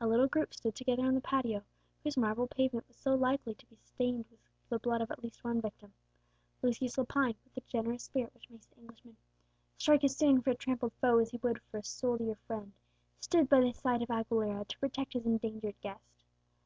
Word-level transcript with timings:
A 0.00 0.06
little 0.08 0.28
group 0.28 0.54
stood 0.54 0.74
together 0.74 1.04
in 1.04 1.14
the 1.14 1.20
patio, 1.20 1.62
whose 2.02 2.16
marble 2.16 2.46
pavement 2.46 2.88
was 2.88 3.04
likely 3.04 3.52
so 3.52 3.52
soon 3.52 3.54
to 3.56 3.66
be 3.66 3.76
stained 3.84 4.24
with 4.30 4.40
the 4.70 4.78
blood 4.78 5.02
of 5.02 5.10
at 5.10 5.22
least 5.22 5.44
one 5.44 5.60
victim. 5.60 5.92
Lucius 6.62 6.96
Lepine, 6.96 7.36
with 7.44 7.52
the 7.54 7.60
generous 7.60 8.04
spirit 8.04 8.32
which 8.32 8.48
makes 8.48 8.64
the 8.68 8.80
Englishman 8.80 9.18
"strike 9.76 10.04
as 10.04 10.16
soon 10.16 10.40
for 10.40 10.52
a 10.52 10.54
trampled 10.54 10.94
foe 11.02 11.18
as 11.18 11.32
he 11.32 11.36
would 11.42 11.60
for 11.70 11.76
a 11.76 11.84
soul 11.84 12.16
dear 12.16 12.36
friend," 12.46 12.72
stood 13.20 13.50
by 13.50 13.60
the 13.60 13.74
side 13.74 14.00
of 14.00 14.08
Aguilera, 14.08 14.64
to 14.68 14.78
protect 14.78 15.12
his 15.12 15.26
endangered 15.26 15.78
guest. 15.82 16.24